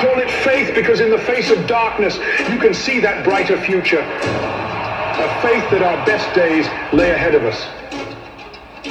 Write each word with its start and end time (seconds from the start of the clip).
Call 0.00 0.18
it 0.18 0.30
faith 0.30 0.74
because 0.74 1.00
in 1.00 1.10
the 1.10 1.18
face 1.18 1.50
of 1.50 1.66
darkness, 1.66 2.16
you 2.48 2.58
can 2.58 2.72
see 2.72 3.00
that 3.00 3.22
brighter 3.22 3.60
future. 3.60 4.00
A 4.00 5.42
faith 5.42 5.70
that 5.70 5.82
our 5.82 6.06
best 6.06 6.34
days 6.34 6.64
lay 6.94 7.10
ahead 7.10 7.34
of 7.34 7.44
us. 7.44 7.66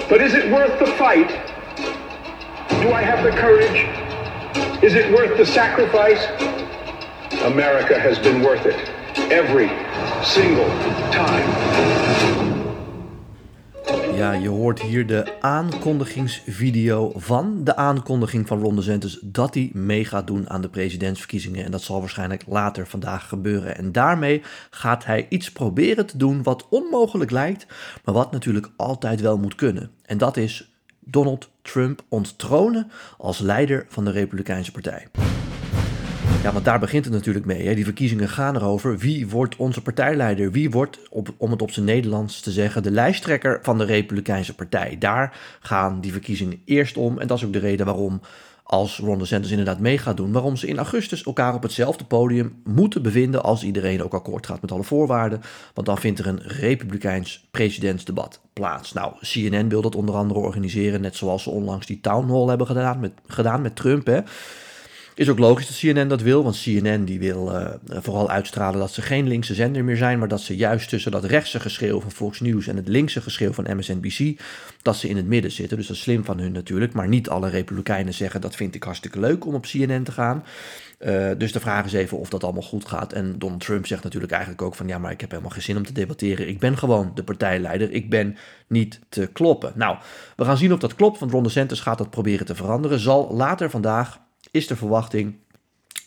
But 0.07 0.21
is 0.21 0.36
it 0.36 0.52
worth 0.52 0.78
the 0.78 0.86
fight? 0.98 1.30
Do 2.84 2.93
I 2.93 3.02
have 3.02 3.24
the 3.24 3.32
courage? 3.32 3.88
Is 4.84 4.93
it 4.93 5.11
worth 5.11 5.36
the 5.36 5.48
sacrifice? 5.48 6.24
America 7.42 8.00
has 8.00 8.20
been 8.20 8.43
worth 8.43 8.68
it. 8.68 8.78
Every 9.32 9.70
single 10.23 10.68
time. 11.12 12.29
Ja, 14.19 14.32
je 14.32 14.50
hoort 14.50 14.82
hier 14.82 15.07
de 15.07 15.41
aankondigingsvideo 15.41 17.11
van 17.15 17.64
de 17.64 17.75
aankondiging 17.75 18.47
van 18.47 18.61
Ron 18.61 18.75
DeSantis 18.75 19.19
dat 19.21 19.54
hij 19.54 19.69
mee 19.73 20.05
gaat 20.05 20.28
doen 20.28 20.50
aan 20.50 20.61
de 20.61 20.69
presidentsverkiezingen. 20.69 21.65
En 21.65 21.71
dat 21.71 21.82
zal 21.82 22.00
waarschijnlijk 22.00 22.43
later 22.47 22.87
vandaag 22.87 23.28
gebeuren. 23.28 23.78
En 23.78 23.92
daarmee 23.92 24.42
gaat 24.69 25.05
hij 25.05 25.25
iets 25.29 25.51
proberen 25.51 26.05
te 26.05 26.18
doen 26.18 26.43
wat 26.43 26.68
onmogelijk 26.69 27.32
lijkt, 27.32 27.65
maar 28.04 28.14
wat 28.14 28.32
natuurlijk 28.32 28.69
altijd 28.75 29.21
wel 29.21 29.37
moet 29.37 29.55
kunnen. 29.55 29.92
En 30.05 30.18
dat 30.18 30.37
is 30.37 30.73
Donald 31.00 31.50
Trump 31.61 32.02
onttronen 32.09 32.92
als 33.17 33.39
leider 33.39 33.86
van 33.89 34.06
de 34.06 34.11
Republikeinse 34.11 34.72
Partij. 34.72 35.08
Ja, 36.44 36.52
want 36.52 36.66
daar 36.66 36.80
begint 36.80 37.06
het 37.06 37.14
natuurlijk 37.14 37.45
mee. 37.45 37.68
Hè. 37.68 37.76
Die 37.76 37.84
verkiezingen 37.84 38.30
gaan 38.30 38.56
erover 38.56 38.98
wie 38.98 39.28
wordt 39.28 39.56
onze 39.56 39.82
partijleider? 39.82 40.52
Wie 40.52 40.70
wordt, 40.70 41.00
op, 41.09 41.34
om 41.38 41.52
het 41.52 41.62
op 41.62 41.72
zijn 41.72 41.86
Nederlands 41.86 42.42
te 42.42 42.52
zeggen, 42.52 42.84
de 42.84 42.92
lijsttrekker 42.92 43.59
van 43.62 43.78
de 43.78 43.84
Republikeinse 43.84 44.56
Partij? 44.56 44.95
Daar 45.00 45.38
gaan 45.60 46.02
die 46.02 46.12
verkiezingen 46.12 46.62
eerst 46.66 46.98
om. 46.98 47.20
En 47.20 47.28
dat 47.28 47.38
is 47.38 47.45
ook 47.45 47.54
de 47.54 47.60
reden 47.60 47.86
waarom, 47.86 48.22
als 48.64 49.00
Ron 49.00 49.20
DeSantis 49.20 49.52
inderdaad 49.52 49.80
mee 49.80 49.98
gaat 49.98 50.17
doen, 50.17 50.32
waarom 50.32 50.56
ze 50.56 50.67
in 50.67 50.78
augustus 50.78 51.23
elkaar 51.23 51.54
op 51.54 51.64
hetzelfde 51.64 52.04
podium 52.04 52.62
moeten 52.64 53.02
bevinden 53.02 53.44
als 53.44 53.64
iedereen 53.64 54.04
ook 54.04 54.14
akkoord 54.14 54.45
gaat 54.45 54.62
met 54.62 54.72
alle 54.72 54.84
voorwaarden. 54.84 55.42
Want 55.73 55.88
dan 55.88 55.98
vindt 55.98 56.20
er 56.20 56.28
een 56.28 56.42
Republikeins 56.42 57.48
presidentsdebat 57.52 58.42
plaats. 58.54 58.94
Nou, 58.94 59.14
CNN 59.22 59.70
wil 59.70 59.82
dat 59.82 59.95
onder 59.95 60.16
andere 60.16 60.40
organiseren, 60.40 61.02
net 61.02 61.16
zoals 61.16 61.44
ze 61.44 61.50
onlangs 61.50 61.86
die 61.86 62.00
town 62.02 62.30
hall 62.30 62.48
hebben 62.48 62.67
gedaan 62.67 63.00
met, 63.00 63.12
gedaan 63.28 63.62
met 63.62 63.76
Trump. 63.76 64.06
Hè. 64.06 64.20
Is 65.20 65.30
ook 65.30 65.39
logisch 65.39 65.67
dat 65.67 65.94
CNN 65.94 66.08
dat 66.08 66.22
wil, 66.22 66.44
want 66.44 66.62
CNN 66.62 67.06
die 67.06 67.20
wil 67.20 67.52
uh, 67.52 67.67
vooral 67.88 68.30
uitstralen 68.30 68.80
dat 68.80 68.92
ze 68.92 69.02
geen 69.02 69.28
linkse 69.28 69.53
zender 69.53 69.84
meer 69.84 69.98
zijn, 69.98 70.20
maar 70.20 70.28
dat 70.28 70.42
ze 70.42 70.56
juist 70.56 70.89
tussen 70.89 71.11
dat 71.11 71.23
rechtse 71.23 71.59
geschreeuw 71.59 72.02
van 72.02 72.11
Fox 72.11 72.39
News 72.39 72.67
en 72.67 72.76
het 72.76 72.88
linkse 72.88 73.22
geschreeuw 73.22 73.53
van 73.53 73.78
MSNBC, 73.78 74.42
dat 74.81 74.95
ze 74.95 75.09
in 75.09 75.16
het 75.16 75.26
midden 75.26 75.52
zitten. 75.52 75.78
Dus 75.78 75.88
dat 75.88 75.95
is 75.95 76.02
slim 76.02 76.26
van 76.26 76.39
hun 76.39 76.52
natuurlijk, 76.52 76.94
maar 76.94 77.08
niet 77.08 77.30
alle 77.30 77.50
republikeinen 77.50 78.14
zeggen 78.14 78.42
dat 78.42 78.56
vind 78.56 78.76
ik 78.76 78.84
hartstikke 78.84 79.20
leuk 79.20 79.45
om 79.45 79.53
op 79.53 79.66
CNN 79.66 80.03
te 80.03 80.11
gaan. 80.11 80.44
Uh, 81.00 81.30
dus 81.38 81.52
de 81.52 81.59
vraag 81.59 81.86
is 81.86 81.94
even 81.94 82.17
of 82.17 82.30
dat 82.30 82.44
allemaal 82.44 82.61
goed 82.61 82.86
gaat. 82.86 83.14
En 83.14 83.39
Donald 83.39 83.61
Trump 83.61 83.88
zegt 83.88 84.04
natuurlijk 84.04 84.31
eigenlijk 84.31 84.61
ook 84.61 84.76
van 84.76 84.88
ja, 84.88 84.98
maar 84.98 85.11
ik 85.11 85.22
heb 85.22 85.30
helemaal 85.30 85.52
geen 85.52 85.61
zin 85.61 85.78
om 85.78 85.86
te 85.86 85.94
debatteren. 85.94 86.48
Ik 86.48 86.59
ben 86.59 86.78
gewoon 86.78 87.11
de 87.14 87.23
partijleider. 87.23 87.92
Ik 87.92 88.09
ben 88.09 88.38
niet 88.67 89.00
te 89.09 89.30
kloppen. 89.33 89.72
Nou, 89.76 89.98
we 90.36 90.45
gaan 90.45 90.58
zien 90.58 90.73
of 90.73 90.80
dat 90.80 90.95
klopt, 90.95 91.20
want 91.20 91.31
Ron 91.31 91.44
DeSantis 91.44 91.80
gaat 91.80 91.98
dat 91.98 92.09
proberen 92.09 92.45
te 92.45 92.56
veranderen. 92.56 93.00
Zal 93.00 93.33
later 93.33 93.70
vandaag 93.70 94.20
is 94.52 94.67
de 94.67 94.75
verwachting 94.75 95.36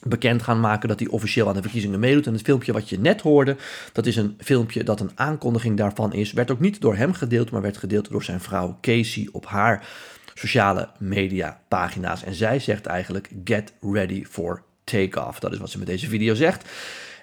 bekend 0.02 0.42
gaan 0.42 0.60
maken 0.60 0.88
dat 0.88 0.98
hij 0.98 1.08
officieel 1.08 1.48
aan 1.48 1.54
de 1.54 1.62
verkiezingen 1.62 2.00
meedoet. 2.00 2.26
En 2.26 2.32
het 2.32 2.42
filmpje 2.42 2.72
wat 2.72 2.88
je 2.88 2.98
net 2.98 3.20
hoorde, 3.20 3.56
dat 3.92 4.06
is 4.06 4.16
een 4.16 4.36
filmpje 4.38 4.84
dat 4.84 5.00
een 5.00 5.10
aankondiging 5.14 5.76
daarvan 5.76 6.12
is. 6.12 6.32
Werd 6.32 6.50
ook 6.50 6.60
niet 6.60 6.80
door 6.80 6.96
hem 6.96 7.12
gedeeld, 7.12 7.50
maar 7.50 7.62
werd 7.62 7.76
gedeeld 7.76 8.10
door 8.10 8.22
zijn 8.22 8.40
vrouw 8.40 8.78
Casey 8.80 9.28
op 9.32 9.46
haar 9.46 9.88
sociale 10.34 10.88
media 10.98 11.60
pagina's. 11.68 12.24
En 12.24 12.34
zij 12.34 12.58
zegt 12.58 12.86
eigenlijk, 12.86 13.30
get 13.44 13.72
ready 13.80 14.24
for 14.24 14.62
takeoff. 14.84 15.38
Dat 15.38 15.52
is 15.52 15.58
wat 15.58 15.70
ze 15.70 15.78
met 15.78 15.86
deze 15.86 16.08
video 16.08 16.34
zegt. 16.34 16.68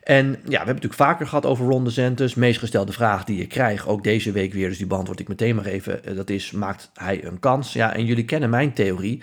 En 0.03 0.25
ja, 0.25 0.33
we 0.33 0.39
hebben 0.39 0.59
het 0.59 0.65
natuurlijk 0.65 0.93
vaker 0.93 1.27
gehad 1.27 1.45
over 1.45 1.65
Ron 1.65 1.83
DeSantis. 1.83 2.35
Meest 2.35 2.59
gestelde 2.59 2.91
vraag 2.91 3.23
die 3.23 3.37
je 3.37 3.47
krijgt, 3.47 3.87
ook 3.87 4.03
deze 4.03 4.31
week 4.31 4.53
weer, 4.53 4.69
dus 4.69 4.77
die 4.77 4.87
beantwoord 4.87 5.19
ik 5.19 5.27
meteen 5.27 5.55
maar 5.55 5.65
even. 5.65 6.05
Eh, 6.05 6.15
dat 6.15 6.29
is, 6.29 6.51
maakt 6.51 6.91
hij 6.93 7.25
een 7.25 7.39
kans? 7.39 7.73
Ja, 7.73 7.93
en 7.93 8.05
jullie 8.05 8.25
kennen 8.25 8.49
mijn 8.49 8.73
theorie. 8.73 9.21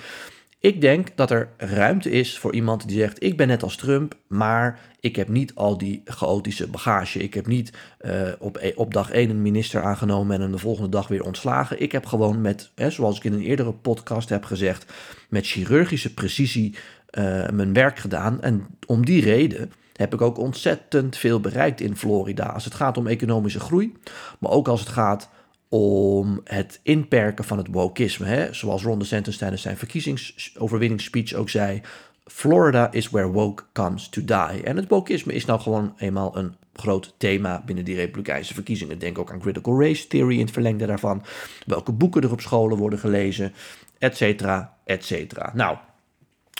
Ik 0.67 0.81
denk 0.81 1.09
dat 1.15 1.31
er 1.31 1.49
ruimte 1.57 2.11
is 2.11 2.39
voor 2.39 2.55
iemand 2.55 2.89
die 2.89 2.99
zegt: 2.99 3.23
Ik 3.23 3.37
ben 3.37 3.49
net 3.49 3.63
als 3.63 3.77
Trump, 3.77 4.15
maar 4.27 4.81
ik 5.01 5.17
heb 5.17 5.29
niet 5.29 5.55
al 5.55 5.79
die 5.79 6.03
chaotische 6.05 6.69
bagage. 6.69 7.19
Ik 7.19 7.35
heb 7.35 7.47
niet 7.47 7.73
uh, 8.01 8.13
op, 8.39 8.57
e-, 8.61 8.73
op 8.75 8.95
dag 8.95 9.11
1 9.11 9.31
een 9.31 9.43
minister 9.43 9.83
aangenomen 9.83 10.41
en 10.41 10.51
de 10.51 10.59
volgende 10.59 10.89
dag 10.89 11.09
weer 11.09 11.25
ontslagen. 11.25 11.81
Ik 11.83 11.93
heb 11.93 12.07
gewoon 12.07 12.41
met, 12.41 12.71
hè, 12.75 12.91
zoals 12.91 13.17
ik 13.17 13.25
in 13.25 13.33
een 13.33 13.43
eerdere 13.43 13.73
podcast 13.73 14.29
heb 14.29 14.45
gezegd, 14.45 14.93
met 15.29 15.47
chirurgische 15.47 16.15
precisie 16.15 16.75
uh, 17.19 17.49
mijn 17.49 17.73
werk 17.73 17.99
gedaan. 17.99 18.43
En 18.43 18.67
om 18.87 19.05
die 19.05 19.23
reden 19.23 19.73
heb 19.93 20.15
ik 20.15 20.21
ook 20.21 20.39
ontzettend 20.39 21.17
veel 21.17 21.41
bereikt 21.41 21.81
in 21.81 21.97
Florida. 21.97 22.47
Als 22.47 22.65
het 22.65 22.75
gaat 22.75 22.99
om 22.99 23.07
economische 23.07 23.61
groei, 23.61 23.93
maar 24.39 24.51
ook 24.51 24.69
als 24.69 24.81
het 24.81 24.89
gaat 24.89 25.29
om 25.69 26.41
het 26.45 26.81
inperken 26.83 27.45
van 27.45 27.59
het 27.59 27.69
wokisme. 27.71 28.27
Hè? 28.27 28.53
Zoals 28.53 28.83
Ron 28.83 28.99
DeSantis 28.99 29.37
tijdens 29.37 29.63
zijn 29.63 29.77
verkiezingsoverwinningsspeech 29.77 31.33
ook 31.33 31.51
zei... 31.51 31.81
Florida 32.25 32.93
is 32.93 33.11
where 33.11 33.29
woke 33.29 33.63
comes 33.73 34.09
to 34.09 34.25
die. 34.25 34.63
En 34.63 34.77
het 34.77 34.89
wokisme 34.89 35.33
is 35.33 35.45
nou 35.45 35.61
gewoon 35.61 35.95
eenmaal 35.99 36.37
een 36.37 36.55
groot 36.73 37.15
thema 37.19 37.63
binnen 37.67 37.85
die 37.85 37.95
republikeinse 37.95 38.55
verkiezingen. 38.55 38.99
Denk 38.99 39.19
ook 39.19 39.33
aan 39.33 39.41
critical 39.41 39.81
race 39.81 40.07
theory 40.07 40.35
in 40.35 40.41
het 40.41 40.51
verlengde 40.51 40.87
daarvan. 40.87 41.23
Welke 41.67 41.93
boeken 41.93 42.23
er 42.23 42.33
op 42.33 42.41
scholen 42.41 42.77
worden 42.77 42.99
gelezen, 42.99 43.53
et 43.99 44.17
cetera, 44.17 44.77
et 44.85 45.05
cetera. 45.05 45.51
Nou, 45.55 45.77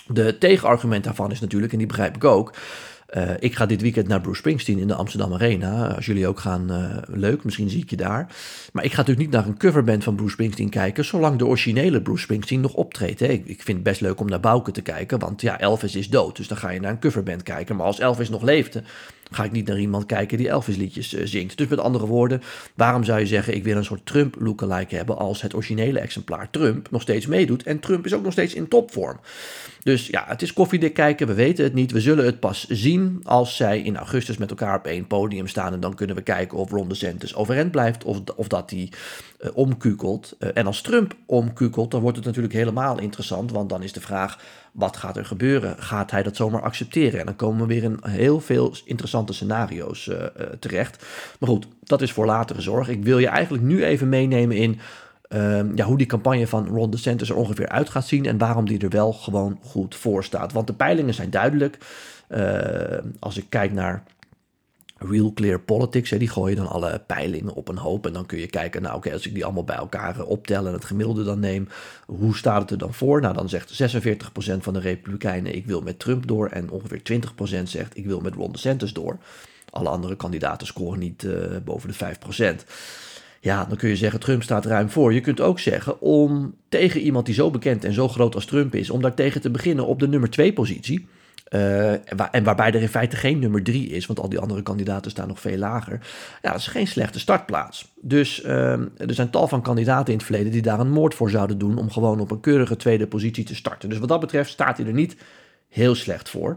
de 0.07 0.39
tegenargument 0.39 1.05
daarvan 1.05 1.31
is 1.31 1.41
natuurlijk, 1.41 1.73
en 1.73 1.79
die 1.79 1.87
begrijp 1.87 2.17
ik 2.17 2.25
ook... 2.25 2.55
Uh, 3.15 3.31
ik 3.39 3.55
ga 3.55 3.67
dit 3.67 3.83
weekend 3.83 4.09
naar 4.09 4.21
Bruce 4.21 4.39
Springsteen 4.39 4.79
in 4.79 4.89
de 4.89 4.95
Amsterdam 4.95 5.33
Arena. 5.33 5.95
Als 5.95 6.07
jullie 6.07 6.27
ook 6.27 6.41
gaan, 6.41 6.73
uh, 6.73 6.97
leuk, 7.07 7.45
misschien 7.45 7.71
zie 7.71 7.83
ik 7.83 7.91
je 7.91 7.97
daar. 7.97 8.27
Maar 8.73 8.85
ik 8.85 8.91
ga 8.91 8.97
natuurlijk 8.97 9.27
niet 9.27 9.37
naar 9.37 9.47
een 9.47 9.59
coverband 9.59 10.05
van 10.05 10.15
Bruce 10.15 10.33
Springsteen 10.33 10.69
kijken, 10.69 11.05
zolang 11.05 11.39
de 11.39 11.47
originele 11.47 12.03
Bruce 12.03 12.23
Springsteen 12.23 12.61
nog 12.61 12.75
optreedt. 12.75 13.21
Hè. 13.21 13.27
Ik, 13.27 13.47
ik, 13.47 13.63
vind 13.63 13.77
het 13.77 13.83
best 13.83 14.01
leuk 14.01 14.21
om 14.21 14.29
naar 14.29 14.41
Bouke 14.41 14.71
te 14.71 14.83
kijken, 14.83 15.19
want 15.19 15.41
ja, 15.41 15.61
Elvis 15.61 15.95
is 15.95 16.09
dood, 16.09 16.37
dus 16.37 16.49
dan 16.49 16.57
ga 16.57 16.71
je 16.71 16.81
naar 16.81 16.91
een 16.91 17.01
coverband 17.01 17.43
kijken. 17.43 17.77
Maar 17.77 17.87
als 17.87 17.99
Elvis 17.99 18.29
nog 18.29 18.43
leefde, 18.43 18.83
ga 19.31 19.45
ik 19.45 19.53
niet 19.53 19.67
naar 19.67 19.79
iemand 19.79 20.07
kijken 20.07 20.39
die 20.39 20.49
Elvis 20.49 20.77
liedjes 20.77 21.15
uh, 21.15 21.21
zingt. 21.25 21.57
Dus 21.57 21.69
met 21.69 21.79
andere 21.79 22.07
woorden, 22.07 22.43
waarom 22.75 23.05
zou 23.05 23.21
je 23.21 23.27
zeggen, 23.27 23.55
ik 23.55 23.65
wil 23.65 23.77
een 23.77 23.85
soort 23.85 24.07
Trump 24.07 24.37
lookalike 24.39 24.97
hebben 24.97 25.19
als 25.19 25.43
het 25.43 25.55
originele 25.55 25.99
exemplaar 25.99 26.51
Trump 26.51 26.91
nog 26.91 27.03
steeds 27.03 27.27
meedoet 27.27 27.63
en 27.63 27.81
Trump 27.81 28.07
is 28.07 28.15
ook 28.15 28.23
nog 28.23 28.33
steeds 28.33 28.55
in 28.55 28.69
topvorm. 28.69 29.19
Dus 29.87 30.07
ja, 30.07 30.25
het 30.27 30.43
is 30.43 30.53
koffiedik 30.53 30.95
kijken, 30.95 31.27
we 31.27 31.35
weten 31.35 31.65
het 31.65 31.75
niet. 31.75 31.93
We 31.93 32.01
zullen 32.01 32.25
het 32.25 32.41
pas 32.41 32.67
zien 32.69 33.21
als 33.23 33.57
zij 33.57 33.81
in 33.81 33.97
augustus 33.97 34.37
met 34.37 34.51
elkaar 34.51 34.79
op 34.79 34.87
één 34.87 35.07
podium 35.07 35.47
staan. 35.47 35.73
En 35.73 35.81
dan 35.81 35.95
kunnen 35.95 36.17
we 36.17 36.23
kijken 36.23 36.59
of 36.59 36.71
Ron 36.71 36.89
DeSantis 36.89 37.35
overeind 37.35 37.71
blijft 37.71 38.05
of, 38.05 38.21
of 38.37 38.49
dat 38.49 38.71
hij 38.71 38.91
uh, 39.41 39.51
omkukelt. 39.55 40.37
Uh, 40.39 40.49
en 40.55 40.67
als 40.67 40.81
Trump 40.81 41.15
omkukelt, 41.27 41.91
dan 41.91 42.01
wordt 42.01 42.17
het 42.17 42.27
natuurlijk 42.27 42.55
helemaal 42.55 43.01
interessant. 43.01 43.53
Want 43.53 43.69
dan 43.69 43.83
is 43.83 43.93
de 43.93 44.01
vraag, 44.01 44.39
wat 44.73 44.97
gaat 44.97 45.17
er 45.17 45.25
gebeuren? 45.25 45.77
Gaat 45.79 46.11
hij 46.11 46.23
dat 46.23 46.37
zomaar 46.37 46.63
accepteren? 46.63 47.21
En 47.21 47.27
dan 47.27 47.37
komen 47.37 47.67
we 47.67 47.75
weer 47.75 47.83
in 47.83 47.99
heel 48.03 48.41
veel 48.41 48.75
interessante 48.85 49.16
scenario's 49.25 50.07
uh, 50.07 50.17
terecht. 50.61 51.05
Maar 51.39 51.49
goed, 51.49 51.67
dat 51.85 52.03
is 52.03 52.13
voor 52.13 52.27
latere 52.27 52.61
zorg. 52.61 52.89
Ik 52.89 53.05
wil 53.05 53.19
je 53.19 53.29
eigenlijk 53.29 53.65
nu 53.65 53.85
even 53.85 54.09
meenemen 54.09 54.57
in 54.57 54.81
Um, 55.35 55.73
ja, 55.75 55.85
hoe 55.85 55.99
die 55.99 56.07
campagne 56.07 56.47
van 56.47 56.67
Ron 56.67 56.91
DeSantis 56.91 57.31
er 57.31 57.37
ongeveer 57.37 57.69
uit 57.69 57.91
gaat 57.91 58.07
zien 58.07 58.27
en 58.27 58.39
waarom 58.39 58.67
die 58.67 58.79
er 58.79 58.89
wel 58.89 59.13
gewoon 59.13 59.59
goed 59.63 59.95
voor 59.95 60.25
staat. 60.25 60.53
Want 60.53 60.67
de 60.67 60.73
peilingen 60.73 61.15
zijn 61.15 61.31
duidelijk. 61.31 61.79
Uh, 62.29 62.99
als 63.19 63.37
ik 63.37 63.45
kijk 63.49 63.73
naar 63.73 64.03
Real 64.99 65.33
Clear 65.33 65.61
Politics, 65.61 66.11
hè, 66.11 66.19
die 66.19 66.29
gooien 66.29 66.57
dan 66.57 66.69
alle 66.69 67.03
peilingen 67.07 67.55
op 67.55 67.69
een 67.69 67.79
hoop. 67.79 68.07
En 68.07 68.13
dan 68.13 68.27
kun 68.27 68.39
je 68.39 68.47
kijken, 68.47 68.83
nou 68.83 68.97
oké, 68.97 69.13
als 69.13 69.27
ik 69.27 69.35
die 69.35 69.45
allemaal 69.45 69.65
bij 69.65 69.77
elkaar 69.77 70.23
optel 70.23 70.67
en 70.67 70.73
het 70.73 70.85
gemiddelde 70.85 71.25
dan 71.25 71.41
neem, 71.41 71.69
hoe 72.07 72.37
staat 72.37 72.61
het 72.61 72.71
er 72.71 72.79
dan 72.79 72.95
voor? 72.95 73.21
Nou, 73.21 73.35
dan 73.35 73.49
zegt 73.49 73.97
46% 73.97 74.57
van 74.59 74.73
de 74.73 74.81
Republikeinen, 74.81 75.55
ik 75.55 75.67
wil 75.67 75.81
met 75.81 75.99
Trump 75.99 76.27
door. 76.27 76.49
En 76.49 76.71
ongeveer 76.71 77.01
20% 77.61 77.63
zegt, 77.63 77.97
ik 77.97 78.07
wil 78.07 78.21
met 78.21 78.35
Ron 78.35 78.53
DeSantis 78.53 78.93
door. 78.93 79.19
Alle 79.71 79.89
andere 79.89 80.17
kandidaten 80.17 80.67
scoren 80.67 80.99
niet 80.99 81.23
uh, 81.23 81.57
boven 81.65 81.89
de 81.89 82.17
5%. 82.63 82.65
Ja, 83.41 83.65
dan 83.65 83.77
kun 83.77 83.89
je 83.89 83.97
zeggen, 83.97 84.21
Trump 84.21 84.43
staat 84.43 84.65
ruim 84.65 84.91
voor. 84.91 85.13
Je 85.13 85.21
kunt 85.21 85.41
ook 85.41 85.59
zeggen, 85.59 86.01
om 86.01 86.55
tegen 86.69 87.01
iemand 87.01 87.27
die 87.27 87.35
zo 87.35 87.51
bekend 87.51 87.85
en 87.85 87.93
zo 87.93 88.09
groot 88.09 88.35
als 88.35 88.47
Trump 88.47 88.75
is, 88.75 88.91
om 88.91 89.03
daar 89.03 89.15
tegen 89.15 89.41
te 89.41 89.51
beginnen 89.51 89.87
op 89.87 90.01
de 90.01 90.09
nummer 90.09 90.31
2 90.31 90.53
positie. 90.53 91.07
Uh, 91.51 91.91
en 92.35 92.45
waarbij 92.45 92.67
er 92.67 92.83
in 92.83 92.89
feite 92.89 93.17
geen 93.17 93.39
nummer 93.39 93.63
3 93.63 93.89
is, 93.89 94.07
want 94.07 94.21
al 94.21 94.29
die 94.29 94.39
andere 94.39 94.63
kandidaten 94.63 95.11
staan 95.11 95.29
nog 95.29 95.41
veel 95.41 95.57
lager. 95.57 96.01
Ja, 96.43 96.51
dat 96.51 96.61
is 96.61 96.67
geen 96.67 96.87
slechte 96.87 97.19
startplaats. 97.19 97.93
Dus 98.01 98.45
uh, 98.45 98.73
er 98.73 99.15
zijn 99.15 99.31
tal 99.31 99.49
van 99.49 99.63
kandidaten 99.63 100.13
in 100.13 100.19
het 100.19 100.27
verleden 100.27 100.53
die 100.53 100.63
daar 100.63 100.81
een 100.81 100.91
moord 100.91 101.15
voor 101.15 101.31
zouden 101.31 101.59
doen 101.59 101.79
om 101.79 101.91
gewoon 101.91 102.21
op 102.21 102.31
een 102.31 102.41
keurige 102.41 102.77
tweede 102.77 103.07
positie 103.07 103.45
te 103.45 103.55
starten. 103.55 103.89
Dus 103.89 103.99
wat 103.99 104.09
dat 104.09 104.21
betreft 104.21 104.51
staat 104.51 104.77
hij 104.77 104.87
er 104.87 104.93
niet 104.93 105.17
heel 105.69 105.95
slecht 105.95 106.29
voor. 106.29 106.57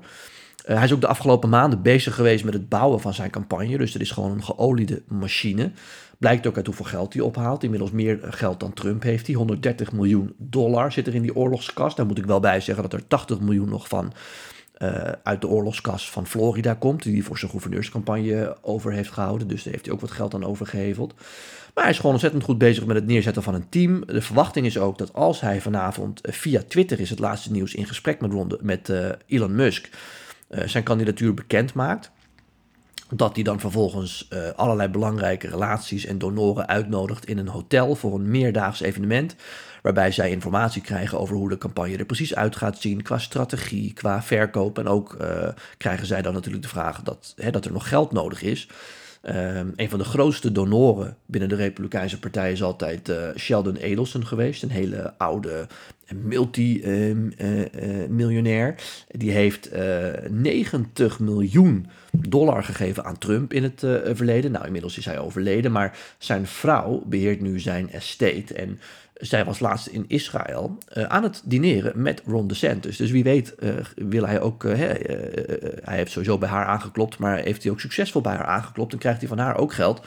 Uh, 0.66 0.76
hij 0.76 0.86
is 0.86 0.94
ook 0.94 1.02
de 1.02 1.08
afgelopen 1.08 1.50
maanden 1.50 1.82
bezig 1.82 2.16
geweest 2.16 2.44
met 2.44 2.54
het 2.54 2.70
bouwen 2.70 3.00
van 3.00 3.14
zijn 3.14 3.30
campagne. 3.30 3.78
Dus 3.78 3.94
er 3.94 4.02
is 4.02 4.12
gewoon 4.12 4.32
een 4.32 4.44
geoliede 4.44 5.02
machine. 5.08 5.72
Blijkt 6.18 6.48
ook 6.48 6.56
uit 6.56 6.66
hoeveel 6.66 6.86
geld 6.86 7.14
hij 7.14 7.22
ophaalt. 7.22 7.64
Inmiddels 7.64 7.92
meer 7.92 8.20
geld 8.22 8.60
dan 8.60 8.74
Trump 8.74 9.04
heeft 9.04 9.28
hij. 9.28 9.36
130 9.36 9.92
miljoen 9.92 10.34
dollar 10.38 10.92
zit 10.92 11.08
er 11.08 11.16
in 11.16 11.22
die 11.22 11.36
oorlogskast. 11.36 11.98
Daar 11.98 12.06
moet 12.06 12.18
ik 12.18 12.26
wel 12.26 12.40
bij 12.40 12.60
zeggen 12.60 12.84
dat 12.90 12.94
er 12.94 13.08
80 13.08 13.40
miljoen 13.40 13.70
nog 13.70 13.88
van 13.88 14.14
uit 15.24 15.42
de 15.42 15.48
oorlogskas 15.48 16.12
van 16.12 16.28
Florida 16.28 16.74
komt, 16.74 17.04
die 17.04 17.14
hij 17.14 17.22
voor 17.22 17.38
zijn 17.38 17.52
gouverneurscampagne 17.52 18.58
over 18.62 18.92
heeft 18.92 19.12
gehouden. 19.12 19.48
Dus 19.48 19.64
daar 19.64 19.74
heeft 19.74 19.86
hij 19.86 19.94
ook 19.94 20.02
wat 20.02 20.12
geld 20.12 20.34
aan 20.34 20.46
overgeheveld. 20.46 21.14
Maar 21.74 21.84
hij 21.84 21.94
is 21.94 21.98
gewoon 22.00 22.12
ontzettend 22.12 22.44
goed 22.44 22.58
bezig 22.58 22.86
met 22.86 22.96
het 22.96 23.06
neerzetten 23.06 23.44
van 23.44 23.54
een 23.54 23.70
team. 23.70 24.06
De 24.06 24.22
verwachting 24.22 24.66
is 24.66 24.78
ook 24.78 24.98
dat 24.98 25.14
als 25.14 25.42
hij 25.42 25.62
vanavond 25.62 26.22
via 26.24 26.62
Twitter 26.68 27.00
is 27.00 27.10
het 27.10 27.20
laatste 27.20 27.52
nieuws 27.52 27.74
in 27.74 27.88
gesprek 27.88 28.22
met, 28.22 28.32
Ronde, 28.32 28.60
met 28.62 28.92
Elon 29.28 29.56
Musk 29.56 29.90
zijn 30.66 30.84
kandidatuur 30.84 31.34
bekend 31.34 31.74
maakt 31.74 32.12
dat 33.16 33.36
hij 33.36 33.44
dan 33.44 33.60
vervolgens 33.60 34.28
uh, 34.34 34.40
allerlei 34.56 34.90
belangrijke 34.90 35.48
relaties 35.48 36.06
en 36.06 36.18
donoren 36.18 36.68
uitnodigt 36.68 37.26
in 37.26 37.38
een 37.38 37.48
hotel 37.48 37.96
voor 37.96 38.16
een 38.16 38.30
meerdaags 38.30 38.82
evenement. 38.82 39.36
Waarbij 39.82 40.12
zij 40.12 40.30
informatie 40.30 40.82
krijgen 40.82 41.20
over 41.20 41.36
hoe 41.36 41.50
de 41.50 41.58
campagne 41.58 41.98
er 41.98 42.06
precies 42.06 42.36
uit 42.36 42.56
gaat 42.56 42.78
zien. 42.78 43.02
Qua 43.02 43.18
strategie, 43.18 43.94
qua 43.94 44.24
verkoop. 44.24 44.80
En 44.80 44.88
ook 44.88 45.18
uh, 45.22 45.48
krijgen 45.78 46.08
zij 46.08 46.22
dan 46.22 46.34
natuurlijk 46.34 46.64
de 46.64 46.70
vraag 46.70 47.02
dat, 47.02 47.34
hè, 47.36 47.52
dat 47.52 47.66
er 47.66 47.72
nog 47.72 47.88
geld 47.88 48.12
nodig 48.12 48.42
is. 48.42 48.68
Um, 49.24 49.74
een 49.76 49.90
van 49.90 50.00
de 50.00 50.06
grootste 50.06 50.52
donoren 50.52 51.18
binnen 51.26 51.50
de 51.50 51.56
Republikeinse 51.56 52.20
Partij 52.20 52.52
is 52.52 52.64
altijd 52.64 53.10
uh, 53.10 53.30
Sheldon 53.36 53.78
Adelson 53.78 54.28
geweest. 54.28 54.64
Een 54.64 54.70
hele 54.70 55.14
oude 55.18 55.68
multi-miljonair. 56.16 58.68
Ehm, 58.68 58.78
uh, 58.78 59.20
Die 59.20 59.32
heeft 59.32 59.70
90 60.30 61.20
miljoen 61.20 61.88
dollar 62.12 62.64
gegeven 62.64 63.06
aan 63.06 63.18
Trump 63.18 63.54
in 63.54 63.64
het 63.64 63.80
verleden. 64.14 64.52
Nou, 64.52 64.66
inmiddels 64.66 64.98
is 64.98 65.06
hij 65.06 65.20
overleden, 65.20 65.72
maar 65.72 65.98
zijn 66.18 66.48
vrouw 66.48 67.04
beheert 67.06 67.42
nu 67.42 67.60
zijn 67.60 67.92
estate. 67.92 68.54
En 68.54 68.80
zij 69.14 69.46
was 69.46 69.60
laatst 69.60 69.88
in 69.88 70.06
Israël 70.08 70.78
aan 71.08 71.24
het 71.24 71.42
dineren 71.46 72.02
met 72.02 72.22
Ron 72.26 72.48
DeSantis. 72.48 72.98
Dus 72.98 73.12
wie 73.12 73.24
weet 73.24 73.56
wil 73.96 74.28
hij 74.28 74.42
ook... 74.42 74.64
Hij 74.64 75.98
heeft 75.98 76.12
sowieso 76.12 76.38
bij 76.38 76.50
haar 76.50 76.66
aangeklopt, 76.66 77.18
maar 77.18 77.38
heeft 77.38 77.64
hij 77.64 77.72
ook 77.72 77.80
succesvol 77.80 78.22
bij 78.22 78.36
haar 78.36 78.46
aangeklopt... 78.46 78.94
en 78.94 79.00
krijgt 79.00 79.20
hij 79.20 79.28
van 79.28 79.38
haar 79.38 79.58
ook 79.58 79.74
geld. 79.74 80.02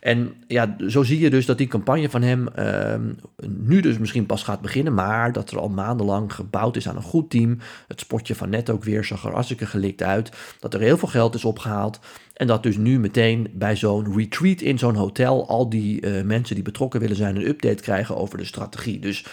En 0.00 0.34
ja, 0.46 0.76
zo 0.88 1.02
zie 1.02 1.20
je 1.20 1.30
dus 1.30 1.46
dat 1.46 1.58
die 1.58 1.66
campagne 1.66 2.10
van 2.10 2.22
hem 2.22 2.48
ehm, 2.48 3.12
nu 3.46 3.80
dus 3.80 3.98
misschien 3.98 4.26
pas 4.26 4.42
gaat 4.42 4.60
beginnen... 4.60 4.94
maar 4.94 5.32
dat 5.40 5.50
er 5.50 5.58
al 5.58 5.68
maandenlang 5.68 6.34
gebouwd 6.34 6.76
is 6.76 6.88
aan 6.88 6.96
een 6.96 7.02
goed 7.02 7.30
team. 7.30 7.58
Het 7.88 8.00
spotje 8.00 8.34
van 8.34 8.50
net 8.50 8.70
ook 8.70 8.84
weer 8.84 9.04
zag 9.04 9.24
er 9.24 9.32
hartstikke 9.32 9.66
gelikt 9.66 10.02
uit. 10.02 10.30
Dat 10.60 10.74
er 10.74 10.80
heel 10.80 10.98
veel 10.98 11.08
geld 11.08 11.34
is 11.34 11.44
opgehaald. 11.44 12.00
En 12.34 12.46
dat 12.46 12.62
dus 12.62 12.76
nu 12.76 12.98
meteen 12.98 13.50
bij 13.52 13.76
zo'n 13.76 14.16
retreat 14.16 14.60
in 14.60 14.78
zo'n 14.78 14.94
hotel 14.94 15.48
al 15.48 15.68
die 15.68 16.06
uh, 16.06 16.22
mensen 16.22 16.54
die 16.54 16.64
betrokken 16.64 17.00
willen 17.00 17.16
zijn 17.16 17.36
een 17.36 17.46
update 17.46 17.82
krijgen 17.82 18.16
over 18.16 18.38
de 18.38 18.44
strategie. 18.44 18.98
Dus 18.98 19.24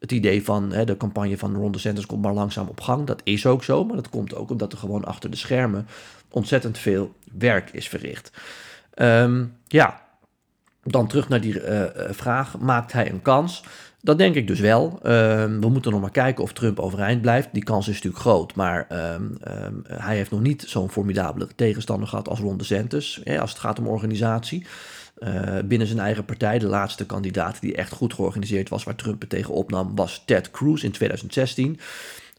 het 0.00 0.12
idee 0.12 0.44
van 0.44 0.72
hè, 0.72 0.84
de 0.84 0.96
campagne 0.96 1.38
van 1.38 1.54
Ron 1.54 1.72
DeSantis 1.72 2.06
komt 2.06 2.22
maar 2.22 2.32
langzaam 2.32 2.68
op 2.68 2.80
gang, 2.80 3.06
dat 3.06 3.20
is 3.24 3.46
ook 3.46 3.64
zo. 3.64 3.84
Maar 3.84 3.96
dat 3.96 4.08
komt 4.08 4.34
ook 4.34 4.50
omdat 4.50 4.72
er 4.72 4.78
gewoon 4.78 5.04
achter 5.04 5.30
de 5.30 5.36
schermen 5.36 5.86
ontzettend 6.30 6.78
veel 6.78 7.14
werk 7.32 7.70
is 7.72 7.88
verricht. 7.88 8.30
Um, 8.94 9.56
ja, 9.66 10.02
dan 10.82 11.06
terug 11.06 11.28
naar 11.28 11.40
die 11.40 11.60
uh, 11.60 11.84
vraag, 12.10 12.58
maakt 12.58 12.92
hij 12.92 13.10
een 13.10 13.22
kans? 13.22 13.62
Dat 14.06 14.18
denk 14.18 14.34
ik 14.34 14.46
dus 14.46 14.60
wel. 14.60 14.98
Ehm, 15.02 15.60
we 15.60 15.68
moeten 15.68 15.90
nog 15.90 16.00
maar 16.00 16.10
kijken 16.10 16.44
of 16.44 16.52
Trump 16.52 16.80
overeind 16.80 17.20
blijft. 17.20 17.48
Die 17.52 17.64
kans 17.64 17.88
is 17.88 17.94
natuurlijk 17.94 18.22
groot, 18.22 18.54
maar 18.54 18.86
ehm, 18.88 19.22
ehm, 19.40 19.74
hij 19.86 20.16
heeft 20.16 20.30
nog 20.30 20.40
niet 20.40 20.64
zo'n 20.66 20.90
formidabele 20.90 21.48
tegenstander 21.56 22.08
gehad 22.08 22.28
als 22.28 22.38
Ron 22.38 22.56
DeSantis. 22.56 23.20
Hè, 23.24 23.40
als 23.40 23.50
het 23.50 23.58
gaat 23.58 23.78
om 23.78 23.86
organisatie. 23.86 24.66
Uh, 25.18 25.58
binnen 25.64 25.86
zijn 25.86 25.98
eigen 25.98 26.24
partij, 26.24 26.58
de 26.58 26.66
laatste 26.66 27.06
kandidaat 27.06 27.60
die 27.60 27.74
echt 27.74 27.92
goed 27.92 28.14
georganiseerd 28.14 28.68
was, 28.68 28.84
waar 28.84 28.94
Trump 28.94 29.20
het 29.20 29.30
tegen 29.30 29.54
opnam, 29.54 29.94
was 29.94 30.22
Ted 30.26 30.50
Cruz 30.50 30.82
in 30.82 30.90
2016. 30.90 31.80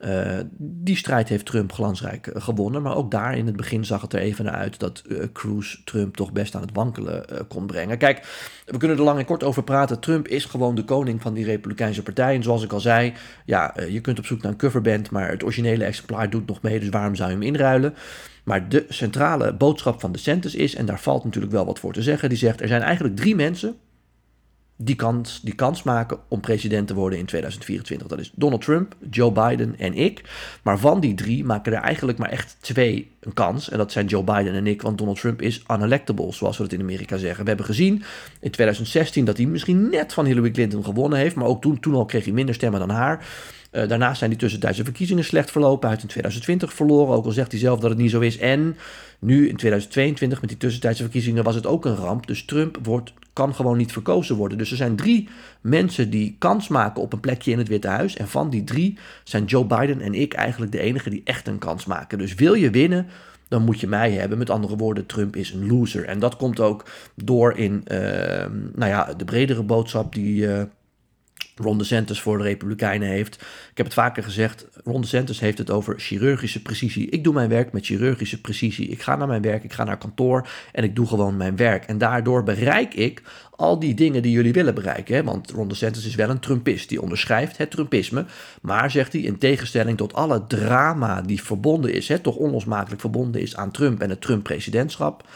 Uh, 0.06 0.40
die 0.58 0.96
strijd 0.96 1.30
heeft 1.30 1.46
Trump 1.46 1.72
glansrijk 1.72 2.28
uh, 2.28 2.42
gewonnen. 2.42 2.82
Maar 2.82 2.96
ook 2.96 3.12
daar 3.12 3.38
in 3.38 3.46
het 3.46 3.56
begin 3.56 3.86
zag 3.86 4.02
het 4.02 4.14
er 4.14 4.20
even 4.20 4.46
naar 4.46 4.54
uit 4.54 4.80
dat 4.80 5.04
uh, 5.08 5.24
Cruz 5.34 5.76
Trump 5.84 6.16
toch 6.16 6.32
best 6.32 6.56
aan 6.56 6.62
het 6.62 6.74
wankelen 6.74 7.26
kon 7.48 7.66
brengen. 7.66 7.98
Kijk, 7.98 8.26
we 8.66 8.78
kunnen 8.78 8.98
er 8.98 9.04
lang 9.04 9.20
en 9.20 9.26
kort 9.26 9.44
over 9.44 9.64
praten. 9.64 10.00
Trump 10.00 10.28
is 10.28 10.46
gewoon 10.46 10.76
de 10.76 10.84
koning 10.84 11.22
van 11.22 11.34
die 11.34 11.46
Republikeinse 11.46 12.04
partij. 12.04 12.36
En 12.36 12.44
zoals 12.44 12.64
ik 12.64 12.74
al 12.74 12.80
zei, 12.80 13.14
ja, 13.46 13.74
je 13.90 14.02
kunt 14.02 14.20
op 14.20 14.26
zoek 14.26 14.42
naar 14.42 14.52
een 14.52 14.58
coverband, 14.58 15.12
maar 15.12 15.30
het 15.30 15.44
originele 15.44 15.84
exemplaar 15.84 16.30
doet 16.30 16.48
nog 16.48 16.62
mee. 16.62 16.80
Dus 16.80 16.90
waarom 16.90 17.16
zou 17.16 17.30
je 17.30 17.36
hem 17.36 17.46
inruilen? 17.46 17.96
Maar 18.44 18.70
de 18.70 18.86
centrale 18.90 19.54
boodschap 19.54 20.00
van 20.00 20.12
de 20.12 20.18
DeSantis 20.18 20.56
is, 20.56 20.76
en 20.76 20.86
daar 20.86 21.00
valt 21.00 21.24
natuurlijk 21.24 21.54
wel 21.54 21.66
wat 21.66 21.80
voor 21.80 21.94
te 21.94 22.02
zeggen, 22.02 22.30
die 22.30 22.38
zegt 22.38 22.62
er 22.62 22.68
zijn 22.68 22.82
eigenlijk 22.82 23.16
drie 23.16 23.36
mensen 23.36 23.76
die 24.78 24.96
kans, 24.96 25.42
die 25.44 25.56
kans 25.56 25.84
maken 25.84 26.20
om 26.28 26.40
president 26.40 26.88
te 26.88 26.94
worden 26.94 27.20
in 27.20 27.26
2024. 27.26 28.08
Dat 28.08 28.20
is 28.20 28.32
Donald 28.36 28.62
Trump, 28.62 28.96
Joe 29.10 29.32
Biden 29.32 29.76
en 29.80 29.94
ik. 29.94 30.22
Maar 30.64 30.80
van 30.80 31.00
die 31.00 31.14
drie 31.14 31.46
maken 31.46 31.74
er 31.74 31.82
eigenlijk 31.82 32.18
maar 32.18 32.30
echt 32.30 32.58
twee 32.60 33.12
een 33.20 33.34
kans. 33.34 33.70
En 33.70 33.78
dat 33.78 33.92
zijn 33.92 34.06
Joe 34.06 34.24
Biden 34.24 34.54
en 34.54 34.68
ik, 34.68 34.82
want 34.82 34.98
Donald 34.98 35.20
Trump 35.20 35.42
is 35.42 35.64
unelectable, 35.72 36.34
zoals 36.34 36.58
we 36.58 36.64
het 36.64 36.74
in 36.74 36.82
Amerika 36.82 37.18
zeggen. 37.18 37.44
We 37.44 37.50
hebben 37.50 37.66
gezien 37.66 38.04
in 38.40 38.52
2016 38.52 39.26
dat 39.26 39.38
hij 39.38 39.46
misschien 39.46 39.90
net 39.90 40.14
van 40.14 40.26
Hillary 40.26 40.52
Clinton 40.52 40.84
gewonnen 40.84 41.20
heeft. 41.20 41.36
Maar 41.36 41.48
ook 41.48 41.62
toen, 41.62 41.80
toen 41.80 41.94
al 41.94 42.06
kreeg 42.06 42.24
hij 42.24 42.34
minder 42.34 42.56
stemmen 42.56 42.80
dan 42.80 42.90
haar. 42.90 43.26
Uh, 43.78 43.88
daarnaast 43.88 44.18
zijn 44.18 44.30
die 44.30 44.40
tussentijdse 44.40 44.84
verkiezingen 44.84 45.24
slecht 45.24 45.52
verlopen. 45.52 45.82
Hij 45.82 45.90
heeft 45.90 46.02
in 46.02 46.10
2020 46.10 46.74
verloren, 46.74 47.16
ook 47.16 47.26
al 47.26 47.32
zegt 47.32 47.52
hij 47.52 47.60
zelf 47.60 47.80
dat 47.80 47.90
het 47.90 48.00
niet 48.00 48.12
zo 48.12 48.20
is. 48.20 48.38
En 48.38 48.78
nu 49.20 49.50
in 49.50 49.56
2022 49.56 50.42
met 50.42 50.50
die 50.50 50.60
tussentijdse 50.60 51.04
verkiezingen 51.04 51.44
was 51.44 51.56
het 51.56 51.66
ook 51.66 51.86
een 51.86 51.96
ramp. 51.96 52.28
Dus 52.28 52.46
Trump 52.46 52.78
wordt, 52.84 53.14
kan 53.34 53.56
gewoon 53.56 53.78
niet 53.78 53.92
verkozen 53.92 54.36
worden. 54.36 54.58
Dus 54.58 54.72
er 54.72 54.78
zijn 54.78 54.96
drie 54.96 55.30
mensen 55.62 56.10
die 56.10 56.36
kans 56.40 56.68
maken 56.68 57.02
op 57.02 57.14
een 57.14 57.20
plekje 57.20 57.52
in 57.52 57.58
het 57.58 57.68
Witte 57.68 57.88
Huis. 57.88 58.16
En 58.16 58.28
van 58.28 58.50
die 58.50 58.64
drie 58.64 58.98
zijn 59.24 59.46
Joe 59.46 59.66
Biden 59.66 60.02
en 60.02 60.14
ik 60.14 60.34
eigenlijk 60.34 60.72
de 60.72 60.80
enige 60.80 61.10
die 61.10 61.22
echt 61.24 61.48
een 61.48 61.60
kans 61.60 61.86
maken. 61.86 62.18
Dus 62.18 62.36
wil 62.36 62.54
je 62.54 62.70
winnen, 62.70 63.08
dan 63.48 63.64
moet 63.64 63.80
je 63.80 63.88
mij 63.88 64.12
hebben. 64.12 64.38
Met 64.38 64.50
andere 64.50 64.76
woorden, 64.76 65.06
Trump 65.06 65.36
is 65.36 65.52
een 65.52 65.68
loser. 65.68 66.06
En 66.06 66.20
dat 66.20 66.36
komt 66.36 66.60
ook 66.60 66.86
door 67.16 67.58
in 67.58 67.84
uh, 67.92 67.98
nou 68.74 68.92
ja, 68.92 69.14
de 69.14 69.26
bredere 69.26 69.64
boodschap 69.64 70.14
die. 70.14 70.42
Uh, 70.42 70.62
Ron 71.56 71.78
DeSantis 71.78 72.22
voor 72.22 72.38
de 72.38 72.44
Republikeinen 72.44 73.08
heeft. 73.08 73.36
Ik 73.72 73.78
heb 73.78 73.86
het 73.86 73.96
vaker 73.96 74.24
gezegd, 74.24 74.68
Ron 74.84 75.02
DeSantis 75.02 75.40
heeft 75.40 75.58
het 75.58 75.70
over 75.70 76.00
chirurgische 76.00 76.62
precisie. 76.62 77.10
Ik 77.10 77.24
doe 77.24 77.34
mijn 77.34 77.50
werk 77.50 77.72
met 77.72 77.86
chirurgische 77.86 78.42
precisie. 78.42 78.88
Ik 78.88 79.02
ga 79.02 79.16
naar 79.16 79.28
mijn 79.28 79.42
werk, 79.42 79.64
ik 79.64 79.74
ga 79.74 79.84
naar 79.84 79.98
kantoor 79.98 80.48
en 80.72 80.84
ik 80.84 80.96
doe 80.96 81.08
gewoon 81.08 81.38
mijn 81.38 81.56
werk. 81.56 81.86
En 81.86 81.98
daardoor 81.98 82.44
bereik 82.44 82.94
ik 82.94 83.22
al 83.56 83.80
die 83.80 83.94
dingen 83.94 84.22
die 84.22 84.32
jullie 84.32 84.54
willen 84.54 84.76
bereiken. 84.76 85.16
Hè? 85.16 85.24
Want 85.24 85.52
Ron 85.52 85.68
DeSantis 85.68 86.06
is 86.06 86.16
wel 86.16 86.30
een 86.30 86.40
Trumpist, 86.40 86.90
die 86.90 87.02
onderschrijft 87.02 87.58
het 87.58 87.72
Trumpisme. 87.72 88.26
Maar, 88.62 88.92
zegt 88.92 89.14
hij, 89.14 89.22
in 89.22 89.38
tegenstelling 89.38 89.98
tot 89.98 90.14
alle 90.14 90.48
drama 90.48 91.22
die 91.22 91.44
verbonden 91.44 91.94
is, 91.94 92.08
hè, 92.08 92.20
toch 92.20 92.36
onlosmakelijk 92.36 93.02
verbonden 93.02 93.42
is 93.42 93.56
aan 93.56 93.72
Trump 93.72 94.02
en 94.02 94.10
het 94.10 94.22
Trump-presidentschap 94.22 95.28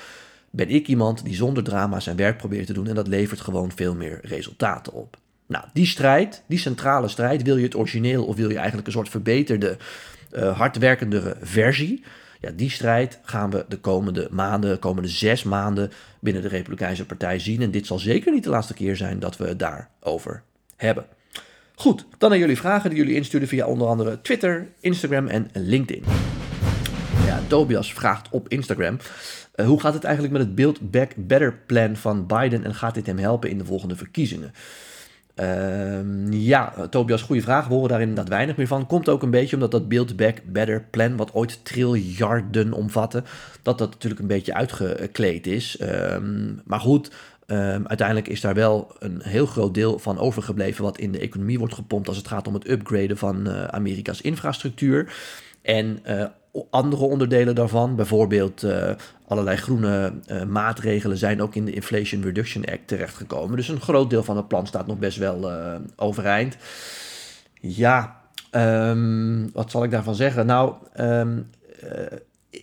ben 0.54 0.70
ik 0.70 0.88
iemand 0.88 1.24
die 1.24 1.36
zonder 1.36 1.64
drama 1.64 2.00
zijn 2.00 2.16
werk 2.16 2.38
probeert 2.38 2.66
te 2.66 2.74
doen 2.74 2.88
en 2.88 2.96
dat 2.96 3.08
levert 3.08 3.42
gewoon 3.42 3.72
veel 3.72 3.96
meer 3.96 4.20
resultaten 4.22 4.94
op. 4.94 5.21
Nou, 5.52 5.66
die 5.74 5.86
strijd, 5.86 6.44
die 6.48 6.60
centrale 6.60 7.08
strijd, 7.08 7.44
wil 7.44 7.58
je 7.58 7.64
het 7.64 7.76
origineel 7.76 8.26
of 8.26 8.36
wil 8.36 8.50
je 8.50 8.58
eigenlijk 8.58 8.88
een 8.88 8.94
soort 8.94 9.10
verbeterde, 9.10 9.78
uh, 10.34 10.58
hardwerkendere 10.58 11.36
versie? 11.42 12.04
Ja, 12.40 12.52
die 12.56 12.70
strijd 12.70 13.20
gaan 13.24 13.50
we 13.50 13.66
de 13.68 13.78
komende 13.78 14.28
maanden, 14.32 14.70
de 14.70 14.78
komende 14.78 15.10
zes 15.10 15.44
maanden 15.44 15.92
binnen 16.20 16.42
de 16.42 16.48
Republikeinse 16.48 17.06
Partij 17.06 17.40
zien. 17.40 17.62
En 17.62 17.72
dit 17.72 17.86
zal 17.86 18.00
zeker 18.00 18.32
niet 18.32 18.44
de 18.44 18.50
laatste 18.50 18.74
keer 18.74 18.96
zijn 18.96 19.20
dat 19.20 19.38
we 19.38 19.48
het 19.48 19.60
daarover 19.60 20.44
hebben. 20.76 21.06
Goed, 21.76 22.06
dan 22.18 22.30
naar 22.30 22.40
jullie 22.40 22.58
vragen 22.58 22.90
die 22.90 23.00
jullie 23.00 23.16
insturen 23.16 23.48
via 23.48 23.66
onder 23.66 23.88
andere 23.88 24.22
Twitter, 24.22 24.68
Instagram 24.80 25.28
en 25.28 25.50
LinkedIn. 25.54 26.04
Ja, 27.26 27.40
Tobias 27.48 27.94
vraagt 27.94 28.30
op 28.30 28.50
Instagram. 28.50 28.98
Uh, 29.56 29.66
hoe 29.66 29.80
gaat 29.80 29.94
het 29.94 30.04
eigenlijk 30.04 30.34
met 30.34 30.46
het 30.46 30.56
Build 30.56 30.92
Back 30.92 31.12
Better 31.16 31.58
plan 31.66 31.96
van 31.96 32.28
Biden 32.28 32.64
en 32.64 32.76
gaat 32.76 32.94
dit 32.94 33.06
hem 33.06 33.18
helpen 33.18 33.50
in 33.50 33.58
de 33.58 33.66
volgende 33.66 33.96
verkiezingen? 33.96 34.54
Uh, 35.42 36.00
ja, 36.30 36.74
Tobias, 36.90 37.22
goede 37.22 37.42
vraag. 37.42 37.68
We 37.68 37.74
horen 37.74 37.90
daar 37.90 38.02
inderdaad 38.02 38.30
weinig 38.30 38.58
meer 38.58 38.68
van. 38.68 38.88
Komt 38.88 39.10
ook 39.10 39.24
een 39.24 39.32
beetje 39.32 39.56
omdat 39.56 39.72
dat 39.72 39.90
Build 39.90 40.16
Back 40.16 40.38
Better 40.46 40.86
plan, 40.90 41.16
wat 41.16 41.34
ooit 41.34 41.66
triljarden 41.66 42.74
omvatte, 42.74 43.24
dat 43.62 43.78
dat 43.78 43.92
natuurlijk 43.92 44.22
een 44.22 44.28
beetje 44.28 44.54
uitgekleed 44.54 45.48
is. 45.48 45.82
Um, 45.82 46.62
maar 46.66 46.80
goed, 46.80 47.12
um, 47.48 47.88
uiteindelijk 47.88 48.28
is 48.28 48.42
daar 48.42 48.54
wel 48.54 48.96
een 49.00 49.22
heel 49.24 49.46
groot 49.46 49.74
deel 49.74 50.00
van 50.00 50.20
overgebleven 50.20 50.84
wat 50.84 50.98
in 50.98 51.12
de 51.12 51.20
economie 51.20 51.60
wordt 51.60 51.74
gepompt 51.74 52.08
als 52.08 52.18
het 52.18 52.28
gaat 52.28 52.48
om 52.48 52.54
het 52.54 52.70
upgraden 52.70 53.18
van 53.18 53.48
uh, 53.48 53.64
Amerika's 53.64 54.22
infrastructuur. 54.22 55.14
En 55.62 56.00
uh, 56.08 56.26
andere 56.70 57.04
onderdelen 57.04 57.56
daarvan, 57.56 57.96
bijvoorbeeld 57.96 58.64
uh, 58.64 58.92
allerlei 59.28 59.58
groene 59.58 60.14
uh, 60.32 60.44
maatregelen, 60.44 61.18
zijn 61.18 61.42
ook 61.42 61.56
in 61.56 61.66
de 61.66 61.74
Inflation 61.74 62.22
Reduction 62.22 62.66
Act 62.66 62.88
terechtgekomen. 62.88 63.56
Dus 63.56 63.68
een 63.68 63.82
groot 63.82 64.10
deel 64.10 64.24
van 64.24 64.38
het 64.38 64.48
plan 64.48 64.68
staat 64.68 64.88
nog 64.88 65.00
best 65.00 65.18
wel 65.18 65.52
uh, 65.52 65.76
overeind. 65.96 66.58
Ja, 67.62 68.22
um, 68.52 69.52
wat 69.54 69.72
zal 69.72 69.84
ik 69.84 69.92
daarvan 69.92 70.16
zeggen? 70.16 70.46
Nou, 70.46 70.74
um, 71.00 71.50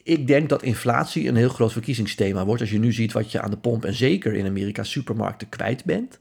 ik 0.03 0.27
denk 0.27 0.49
dat 0.49 0.63
inflatie 0.63 1.29
een 1.29 1.37
heel 1.37 1.49
groot 1.49 1.73
verkiezingsthema 1.73 2.45
wordt. 2.45 2.61
Als 2.61 2.71
je 2.71 2.79
nu 2.79 2.93
ziet 2.93 3.13
wat 3.13 3.33
je 3.33 3.41
aan 3.41 3.51
de 3.51 3.57
pomp 3.57 3.85
en 3.85 3.95
zeker 3.95 4.35
in 4.35 4.47
Amerika 4.47 4.83
supermarkten 4.83 5.49
kwijt 5.49 5.85
bent. 5.85 6.19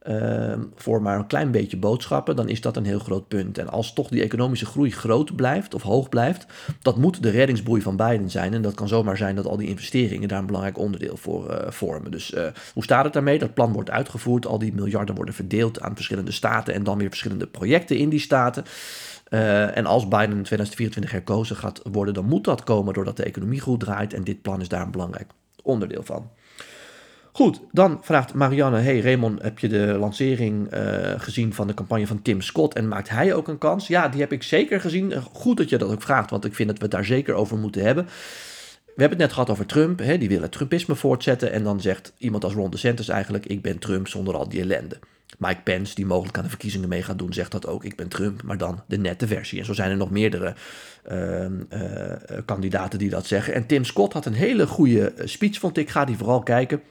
Ehm, 0.00 0.60
voor 0.74 1.02
maar 1.02 1.18
een 1.18 1.26
klein 1.26 1.50
beetje 1.50 1.76
boodschappen, 1.76 2.36
dan 2.36 2.48
is 2.48 2.60
dat 2.60 2.76
een 2.76 2.84
heel 2.84 2.98
groot 2.98 3.28
punt. 3.28 3.58
En 3.58 3.68
als 3.68 3.92
toch 3.92 4.08
die 4.08 4.22
economische 4.22 4.66
groei 4.66 4.90
groot 4.90 5.36
blijft 5.36 5.74
of 5.74 5.82
hoog 5.82 6.08
blijft, 6.08 6.46
dat 6.82 6.96
moet 6.96 7.22
de 7.22 7.30
reddingsboei 7.30 7.82
van 7.82 7.96
Biden 7.96 8.30
zijn. 8.30 8.54
En 8.54 8.62
dat 8.62 8.74
kan 8.74 8.88
zomaar 8.88 9.16
zijn 9.16 9.34
dat 9.36 9.46
al 9.46 9.56
die 9.56 9.68
investeringen 9.68 10.28
daar 10.28 10.38
een 10.38 10.46
belangrijk 10.46 10.78
onderdeel 10.78 11.16
voor 11.16 11.50
uh, 11.50 11.70
vormen. 11.70 12.10
Dus 12.10 12.30
uh, 12.30 12.46
hoe 12.74 12.82
staat 12.82 13.04
het 13.04 13.12
daarmee? 13.12 13.38
Dat 13.38 13.54
plan 13.54 13.72
wordt 13.72 13.90
uitgevoerd, 13.90 14.46
al 14.46 14.58
die 14.58 14.72
miljarden 14.72 15.14
worden 15.14 15.34
verdeeld 15.34 15.80
aan 15.80 15.94
verschillende 15.94 16.32
staten 16.32 16.74
en 16.74 16.84
dan 16.84 16.98
weer 16.98 17.08
verschillende 17.08 17.46
projecten 17.46 17.96
in 17.96 18.08
die 18.08 18.20
staten. 18.20 18.64
Uh, 19.28 19.76
en 19.76 19.86
als 19.86 20.08
Biden 20.08 20.36
in 20.36 20.42
2024 20.42 21.12
herkozen 21.12 21.56
gaat 21.56 21.80
worden, 21.92 22.14
dan 22.14 22.24
moet 22.24 22.44
dat 22.44 22.64
komen 22.64 22.94
doordat 22.94 23.16
de 23.16 23.24
economie 23.24 23.60
goed 23.60 23.80
draait. 23.80 24.14
En 24.14 24.24
dit 24.24 24.42
plan 24.42 24.60
is 24.60 24.68
daar 24.68 24.82
een 24.82 24.90
belangrijk 24.90 25.30
onderdeel 25.62 26.02
van. 26.02 26.30
Goed, 27.40 27.60
dan 27.72 27.98
vraagt 28.02 28.34
Marianne: 28.34 28.78
Hey 28.78 29.00
Raymond, 29.00 29.42
heb 29.42 29.58
je 29.58 29.68
de 29.68 29.96
lancering 29.98 30.74
uh, 30.74 30.80
gezien 31.16 31.54
van 31.54 31.66
de 31.66 31.74
campagne 31.74 32.06
van 32.06 32.22
Tim 32.22 32.40
Scott 32.40 32.74
en 32.74 32.88
maakt 32.88 33.08
hij 33.08 33.34
ook 33.34 33.48
een 33.48 33.58
kans? 33.58 33.86
Ja, 33.86 34.08
die 34.08 34.20
heb 34.20 34.32
ik 34.32 34.42
zeker 34.42 34.80
gezien. 34.80 35.22
Goed 35.32 35.56
dat 35.56 35.68
je 35.68 35.78
dat 35.78 35.90
ook 35.90 36.02
vraagt, 36.02 36.30
want 36.30 36.44
ik 36.44 36.54
vind 36.54 36.68
dat 36.68 36.78
we 36.78 36.82
het 36.82 36.92
daar 36.92 37.04
zeker 37.04 37.34
over 37.34 37.58
moeten 37.58 37.82
hebben. 37.82 38.04
We 38.04 38.10
hebben 39.00 39.18
het 39.18 39.18
net 39.18 39.32
gehad 39.32 39.50
over 39.50 39.66
Trump, 39.66 39.98
hè, 39.98 40.18
die 40.18 40.28
wil 40.28 40.42
het 40.42 40.52
Trumpisme 40.52 40.94
voortzetten. 40.94 41.52
En 41.52 41.62
dan 41.62 41.80
zegt 41.80 42.12
iemand 42.18 42.44
als 42.44 42.52
Ron 42.52 42.70
DeSantis 42.70 43.08
eigenlijk: 43.08 43.46
Ik 43.46 43.62
ben 43.62 43.78
Trump 43.78 44.08
zonder 44.08 44.34
al 44.34 44.48
die 44.48 44.60
ellende. 44.60 44.98
Mike 45.38 45.60
Pence, 45.64 45.94
die 45.94 46.06
mogelijk 46.06 46.36
aan 46.36 46.44
de 46.44 46.48
verkiezingen 46.50 46.88
mee 46.88 47.02
gaat 47.02 47.18
doen, 47.18 47.32
zegt 47.32 47.52
dat 47.52 47.66
ook. 47.66 47.84
Ik 47.84 47.96
ben 47.96 48.08
Trump, 48.08 48.42
maar 48.42 48.58
dan 48.58 48.82
de 48.86 48.98
nette 48.98 49.26
versie. 49.26 49.58
En 49.58 49.64
zo 49.64 49.72
zijn 49.72 49.90
er 49.90 49.96
nog 49.96 50.10
meerdere 50.10 50.54
uh, 51.10 51.44
uh, 51.44 51.50
kandidaten 52.44 52.98
die 52.98 53.10
dat 53.10 53.26
zeggen. 53.26 53.54
En 53.54 53.66
Tim 53.66 53.84
Scott 53.84 54.12
had 54.12 54.26
een 54.26 54.32
hele 54.32 54.66
goede 54.66 55.12
speech, 55.24 55.58
vond 55.58 55.78
ik. 55.78 55.90
Ga 55.90 56.04
die 56.04 56.16
vooral 56.16 56.42
kijken 56.42 56.82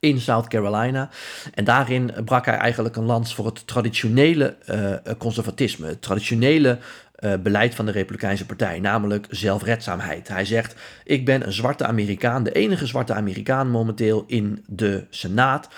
in 0.00 0.20
South 0.20 0.48
Carolina. 0.48 1.08
En 1.54 1.64
daarin 1.64 2.12
brak 2.24 2.46
hij 2.46 2.56
eigenlijk 2.56 2.96
een 2.96 3.04
lans 3.04 3.34
voor 3.34 3.46
het 3.46 3.66
traditionele 3.66 4.56
uh, 4.70 5.14
conservatisme, 5.18 5.86
het 5.86 6.02
traditionele 6.02 6.78
uh, 7.18 7.32
beleid 7.42 7.74
van 7.74 7.86
de 7.86 7.92
Republikeinse 7.92 8.46
Partij, 8.46 8.80
namelijk 8.80 9.26
zelfredzaamheid. 9.30 10.28
Hij 10.28 10.44
zegt: 10.44 10.74
Ik 11.04 11.24
ben 11.24 11.46
een 11.46 11.52
zwarte 11.52 11.86
Amerikaan, 11.86 12.42
de 12.42 12.52
enige 12.52 12.86
zwarte 12.86 13.14
Amerikaan 13.14 13.70
momenteel 13.70 14.24
in 14.26 14.64
de 14.66 15.06
Senaat. 15.10 15.68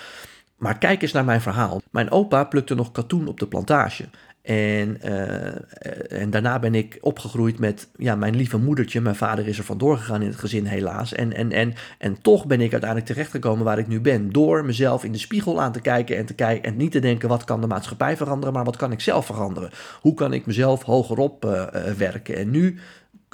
Maar 0.57 0.77
kijk 0.77 1.01
eens 1.01 1.11
naar 1.11 1.25
mijn 1.25 1.41
verhaal. 1.41 1.81
Mijn 1.91 2.11
opa 2.11 2.43
plukte 2.43 2.75
nog 2.75 2.91
katoen 2.91 3.27
op 3.27 3.39
de 3.39 3.47
plantage. 3.47 4.05
En, 4.43 4.97
uh, 5.05 6.21
en 6.21 6.29
daarna 6.29 6.59
ben 6.59 6.75
ik 6.75 6.97
opgegroeid 7.01 7.59
met 7.59 7.87
ja, 7.97 8.15
mijn 8.15 8.35
lieve 8.35 8.57
moedertje. 8.57 9.01
Mijn 9.01 9.15
vader 9.15 9.47
is 9.47 9.57
er 9.57 9.63
vandoor 9.63 9.97
gegaan 9.97 10.21
in 10.21 10.27
het 10.27 10.39
gezin, 10.39 10.65
helaas. 10.65 11.13
En, 11.13 11.33
en, 11.33 11.51
en, 11.51 11.73
en 11.97 12.21
toch 12.21 12.45
ben 12.45 12.61
ik 12.61 12.71
uiteindelijk 12.71 13.11
terechtgekomen 13.11 13.65
waar 13.65 13.79
ik 13.79 13.87
nu 13.87 14.01
ben. 14.01 14.31
Door 14.31 14.65
mezelf 14.65 15.03
in 15.03 15.11
de 15.11 15.17
spiegel 15.17 15.61
aan 15.61 15.71
te 15.71 15.81
kijken 15.81 16.17
en, 16.17 16.25
te 16.25 16.33
kijken 16.33 16.63
en 16.63 16.77
niet 16.77 16.91
te 16.91 16.99
denken: 16.99 17.29
wat 17.29 17.43
kan 17.43 17.61
de 17.61 17.67
maatschappij 17.67 18.17
veranderen, 18.17 18.53
maar 18.53 18.63
wat 18.63 18.77
kan 18.77 18.91
ik 18.91 18.99
zelf 18.99 19.25
veranderen? 19.25 19.69
Hoe 20.01 20.13
kan 20.13 20.33
ik 20.33 20.45
mezelf 20.45 20.83
hogerop 20.83 21.45
uh, 21.45 21.65
werken? 21.97 22.35
En 22.35 22.51
nu 22.51 22.79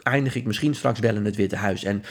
eindig 0.04 0.36
ik 0.36 0.46
misschien 0.46 0.76
straks 0.76 1.00
wel 1.00 1.16
in 1.16 1.26
het 1.26 1.36
Witte 1.36 1.56
Huis. 1.56 1.84
En 1.84 2.04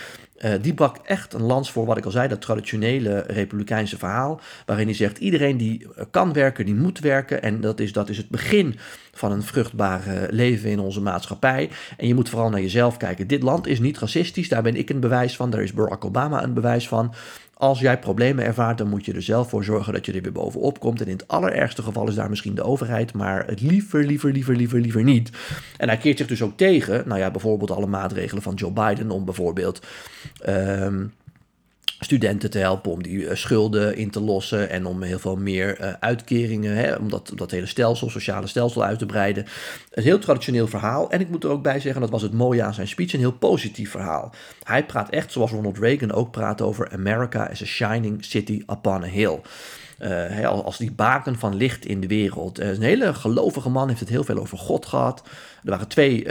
uh, 0.45 0.53
die 0.61 0.75
brak 0.75 0.97
echt 1.05 1.35
een 1.35 1.43
lans 1.43 1.71
voor 1.73 1.87
wat 1.87 1.97
ik 1.97 2.05
al 2.05 2.11
zei, 2.11 2.29
dat 2.29 2.41
traditionele 2.41 3.25
republikeinse 3.27 3.99
verhaal. 3.99 4.41
Waarin 4.67 4.87
hij 4.87 4.95
zegt: 4.95 5.19
iedereen 5.19 5.57
die 5.57 5.87
kan 6.11 6.33
werken, 6.33 6.65
die 6.65 6.75
moet 6.75 6.99
werken. 6.99 7.43
En 7.43 7.61
dat 7.61 7.81
is, 7.81 7.93
dat 7.93 8.09
is 8.09 8.17
het 8.17 8.29
begin 8.29 8.79
van 9.13 9.33
een 9.33 9.43
vruchtbaar 9.43 10.03
leven 10.31 10.71
in 10.71 10.79
onze 10.79 11.01
maatschappij. 11.01 11.71
En 11.97 12.07
je 12.07 12.15
moet 12.15 12.29
vooral 12.29 12.51
naar 12.51 12.61
jezelf 12.61 12.97
kijken. 12.97 13.27
Dit 13.27 13.43
land 13.43 13.67
is 13.67 13.81
niet 13.81 13.99
racistisch, 13.99 14.49
daar 14.49 14.63
ben 14.63 14.77
ik 14.77 14.91
een 14.91 15.01
bewijs 15.01 15.37
van. 15.37 15.51
Daar 15.51 15.63
is 15.63 15.73
Barack 15.73 16.05
Obama 16.05 16.43
een 16.43 16.55
bewijs 16.55 16.89
van. 16.89 17.15
Als 17.59 17.81
jij 17.81 17.99
problemen 17.99 18.45
ervaart, 18.45 18.79
dan 18.79 18.89
moet 18.89 19.05
je 19.05 19.13
er 19.13 19.23
zelf 19.23 19.49
voor 19.49 19.65
zorgen 19.65 19.93
dat 19.93 20.07
je 20.07 20.13
er 20.13 20.23
weer 20.23 20.33
bovenop 20.33 20.81
komt. 20.81 21.01
En 21.01 21.07
in 21.07 21.13
het 21.13 21.29
allerergste 21.29 21.83
geval 21.83 22.09
is 22.09 22.15
daar 22.15 22.29
misschien 22.29 22.55
de 22.55 22.63
overheid, 22.63 23.13
maar 23.13 23.47
het 23.47 23.61
liever, 23.61 24.05
liever, 24.05 24.33
liever, 24.33 24.57
liever, 24.57 24.81
liever 24.81 25.03
niet. 25.03 25.31
En 25.77 25.89
hij 25.89 25.97
keert 25.97 26.19
zich 26.19 26.27
dus 26.27 26.43
ook 26.43 26.57
tegen, 26.57 27.03
nou 27.07 27.21
ja, 27.21 27.31
bijvoorbeeld 27.31 27.71
alle 27.71 27.87
maatregelen 27.87 28.43
van 28.43 28.55
Joe 28.55 28.73
Biden 28.73 29.11
om 29.11 29.25
bijvoorbeeld. 29.25 29.87
Um, 30.49 31.13
studenten 32.01 32.51
te 32.51 32.59
helpen 32.59 32.93
om 32.93 33.03
die 33.03 33.17
uh, 33.17 33.35
schulden 33.35 33.97
in 33.97 34.11
te 34.11 34.21
lossen 34.21 34.71
en 34.71 34.87
om 34.87 35.03
heel 35.03 35.19
veel 35.19 35.37
meer 35.37 35.81
uh, 35.81 35.93
uitkeringen, 36.01 36.77
hè, 36.77 36.95
om 36.95 37.09
dat, 37.11 37.33
dat 37.35 37.51
hele 37.51 37.67
stelsel, 37.67 38.11
sociale 38.11 38.47
stelsel 38.47 38.85
uit 38.85 38.99
te 38.99 39.07
breiden. 39.07 39.47
Een 39.91 40.03
heel 40.03 40.19
traditioneel 40.19 40.67
verhaal. 40.67 41.11
En 41.11 41.21
ik 41.21 41.29
moet 41.29 41.45
er 41.45 41.51
ook 41.51 41.63
bij 41.63 41.81
zeggen, 41.81 42.01
dat 42.01 42.11
was 42.11 42.23
het 42.23 42.33
mooie 42.33 42.63
aan 42.63 42.75
zijn 42.75 42.89
speech, 42.89 43.13
een 43.13 43.19
heel 43.19 43.33
positief 43.33 43.91
verhaal. 43.91 44.33
Hij 44.63 44.85
praat 44.85 45.11
echt 45.11 45.33
zoals 45.33 45.51
Ronald 45.51 45.79
Reagan 45.79 46.13
ook 46.13 46.31
praat 46.31 46.61
over 46.61 46.91
America 46.93 47.49
as 47.51 47.63
a 47.63 47.67
shining 47.67 48.25
city 48.25 48.63
upon 48.67 49.03
a 49.03 49.07
hill. 49.07 49.41
Uh, 50.01 50.49
als 50.49 50.79
die 50.79 50.93
baken 50.93 51.39
van 51.39 51.57
licht 51.57 51.87
in 51.87 52.01
de 52.01 52.07
wereld. 52.07 52.59
een 52.59 52.83
hele 52.83 53.15
gelovige 53.15 53.69
man 53.69 53.89
heeft 53.89 54.01
het 54.01 54.09
heel 54.09 54.25
veel 54.25 54.39
over 54.39 54.59
God 54.59 54.87
gehad. 54.87 55.23
Er 55.65 55.71
waren 55.71 55.89
twee 55.89 56.27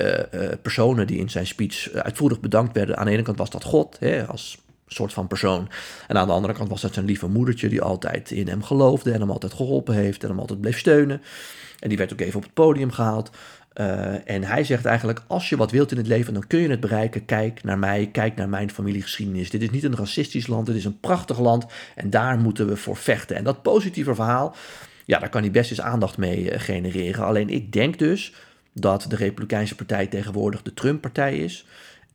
personen 0.62 1.08
die 1.08 1.18
in 1.18 1.30
zijn 1.30 1.48
speech 1.48 1.92
uitvoerig 1.92 2.40
bedankt 2.40 2.76
werden. 2.76 2.98
Aan 2.98 3.06
de 3.06 3.12
ene 3.12 3.22
kant 3.22 3.38
was 3.38 3.50
dat 3.50 3.64
God, 3.64 3.98
hè, 4.00 4.26
als 4.26 4.58
soort 4.88 5.14
van 5.14 5.28
persoon. 5.28 5.70
En 6.08 6.18
aan 6.18 6.28
de 6.28 6.34
andere 6.34 6.54
kant 6.54 6.70
was 6.70 6.82
dat 6.82 6.94
zijn 6.94 7.06
lieve 7.06 7.28
moedertje 7.28 7.70
die 7.70 7.82
altijd 7.82 8.32
in 8.32 8.48
hem 8.48 8.64
geloofde 8.64 9.12
en 9.12 9.20
hem 9.20 9.32
altijd 9.32 9.54
geholpen 9.54 9.96
heeft 9.96 10.24
en 10.24 10.30
hem 10.30 10.40
altijd 10.40 10.62
bleef 10.62 10.78
steunen. 10.78 11.22
En 11.80 11.90
die 11.90 11.98
werd 11.98 12.14
ook 12.14 12.20
even 12.20 12.38
op 12.38 12.44
het 12.44 12.54
podium 12.54 12.92
gehaald. 12.92 13.32
Uh, 13.80 14.30
en 14.30 14.44
hij 14.44 14.64
zegt 14.64 14.86
eigenlijk: 14.86 15.22
als 15.28 15.50
je 15.50 15.58
wat 15.58 15.72
wilt 15.72 15.92
in 15.92 15.98
het 15.98 16.08
leven, 16.08 16.34
dan 16.34 16.48
kun 16.48 16.60
je 16.60 16.70
het 16.70 16.80
bereiken. 16.80 17.26
Kijk 17.26 17.64
naar 17.64 17.80
mij, 17.80 18.10
kijk 18.12 18.36
naar 18.36 18.50
mijn 18.50 18.72
familiegeschiedenis. 18.72 19.50
Dit 19.50 19.62
is 19.62 19.70
niet 19.70 19.84
een 19.84 19.96
racistisch 19.96 20.48
land, 20.48 20.66
dit 20.66 20.76
is 20.76 20.86
een 20.86 21.00
prachtig 21.00 21.40
land 21.40 21.66
en 21.96 22.10
daar 22.10 22.38
moeten 22.38 22.68
we 22.68 22.78
voor 22.78 22.98
vechten. 22.98 23.36
En 23.36 23.44
dat 23.44 23.62
positieve 23.62 24.16
verhaal, 24.16 24.56
ja, 25.06 25.20
daar 25.20 25.30
kan 25.30 25.42
hij 25.42 25.52
best 25.52 25.70
eens 25.70 25.82
aandacht 25.82 26.18
mee 26.18 26.52
uh, 26.52 26.60
genereren. 26.60 27.26
Alleen 27.26 27.50
ik 27.50 27.72
denk 27.72 28.00
dus 28.00 28.34
dat 28.74 29.06
de 29.10 29.16
Republikeinse 29.16 29.76
Partij 29.76 30.08
tegenwoordig 30.08 30.62
de 30.62 30.74
Trump-partij 30.74 31.38
is. 31.38 31.66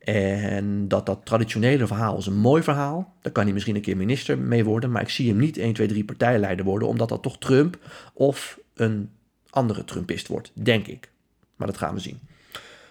En 0.03 0.87
dat 0.87 1.05
dat 1.05 1.19
traditionele 1.23 1.87
verhaal 1.87 2.17
is 2.17 2.25
een 2.25 2.37
mooi 2.37 2.63
verhaal. 2.63 3.13
Daar 3.21 3.31
kan 3.31 3.43
hij 3.43 3.53
misschien 3.53 3.75
een 3.75 3.81
keer 3.81 3.97
minister 3.97 4.37
mee 4.37 4.63
worden. 4.63 4.91
Maar 4.91 5.01
ik 5.01 5.09
zie 5.09 5.29
hem 5.29 5.37
niet 5.37 5.57
1, 5.57 5.73
2, 5.73 5.87
3 5.87 6.03
partijleider 6.03 6.65
worden. 6.65 6.87
Omdat 6.87 7.09
dat 7.09 7.21
toch 7.21 7.37
Trump 7.37 7.77
of 8.13 8.59
een 8.73 9.09
andere 9.49 9.83
Trumpist 9.83 10.27
wordt. 10.27 10.51
Denk 10.53 10.87
ik. 10.87 11.11
Maar 11.55 11.67
dat 11.67 11.77
gaan 11.77 11.93
we 11.93 11.99
zien. 11.99 12.19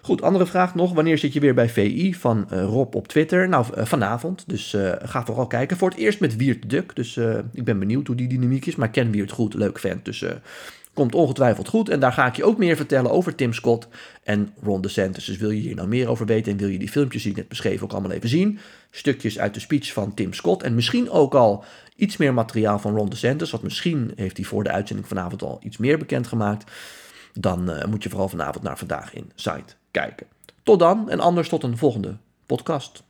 Goed, 0.02 0.23
andere 0.23 0.47
vraag 0.47 0.75
nog. 0.75 0.92
Wanneer 0.92 1.19
zit 1.19 1.33
je 1.33 1.40
weer 1.40 1.54
bij 1.54 1.69
VI 1.69 2.14
van 2.14 2.49
uh, 2.52 2.64
Rob 2.64 2.95
op 2.95 3.09
Twitter? 3.09 3.49
Nou, 3.49 3.66
uh, 3.76 3.85
vanavond. 3.85 4.45
Dus 4.47 4.73
uh, 4.73 4.92
ga 5.02 5.25
vooral 5.25 5.47
kijken. 5.47 5.76
Voor 5.76 5.88
het 5.88 5.99
eerst 5.99 6.21
met 6.21 6.37
Wiert 6.37 6.71
Duk. 6.71 6.97
Dus 6.97 7.16
ik 7.52 7.64
ben 7.64 7.78
benieuwd 7.78 8.07
hoe 8.07 8.16
die 8.16 8.28
dynamiek 8.28 8.66
is. 8.66 8.76
Maar 8.76 8.90
ken 8.90 9.11
Wiert 9.11 9.31
goed. 9.31 9.54
Leuk 9.54 9.78
vent. 9.78 10.04
Dus 10.04 10.25
Komt 10.95 11.15
ongetwijfeld 11.15 11.69
goed. 11.69 11.89
En 11.89 12.01
daar 12.01 12.13
ga 12.13 12.27
ik 12.27 12.37
je 12.37 12.45
ook 12.45 12.59
meer 12.59 12.77
vertellen 12.77 13.11
over 13.11 13.35
Tim 13.35 13.53
Scott 13.53 13.89
en 14.23 14.55
Ron 14.63 14.81
DeSantis. 14.81 15.25
Dus 15.25 15.37
wil 15.37 15.51
je 15.51 15.61
hier 15.61 15.75
nou 15.75 15.89
meer 15.89 16.09
over 16.09 16.27
weten 16.27 16.53
en 16.53 16.59
wil 16.59 16.69
je 16.69 16.79
die 16.79 16.91
filmpjes 16.91 17.23
die 17.23 17.31
ik 17.31 17.37
net 17.37 17.49
beschreven 17.49 17.85
ook 17.85 17.93
allemaal 17.93 18.11
even 18.11 18.29
zien. 18.29 18.59
Stukjes 18.91 19.39
uit 19.39 19.55
de 19.55 19.61
speech 19.61 19.93
van 19.93 20.15
Tim 20.15 20.33
Scott. 20.33 20.63
En 20.63 20.75
misschien 20.75 21.11
ook 21.11 21.35
al 21.35 21.65
iets 21.97 22.17
meer 22.17 22.35
materiaal 22.35 22.79
van 22.79 22.97
Ron 22.97 23.09
DeSantis. 23.09 23.51
Want 23.51 23.63
misschien 23.63 24.13
heeft 24.17 24.37
hij 24.37 24.47
voor 24.47 24.65
de 24.65 24.71
uitzending 24.71 25.09
vanavond 25.09 25.43
al 25.43 25.61
iets 25.63 25.77
meer 25.77 25.99
bekendgemaakt. 25.99 26.71
Dan 27.33 27.71
uh, 27.71 27.85
moet 27.85 28.03
je 28.03 28.09
vooral 28.09 28.29
vanavond 28.29 28.65
naar 28.65 28.79
Vandaag 28.79 29.15
in 29.15 29.33
site 29.35 29.75
kijken. 29.91 30.27
Tot 30.63 30.79
dan 30.79 31.11
en 31.11 31.21
anders 31.21 31.49
tot 31.49 31.63
een 31.63 31.77
volgende 31.77 32.17
podcast. 32.47 33.03